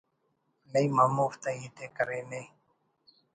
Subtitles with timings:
[0.73, 2.41] نعیم ہموفتا ہیت ءِ کرینے